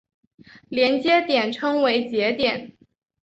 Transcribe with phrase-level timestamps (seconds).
[0.67, 2.75] 连接点称为节点。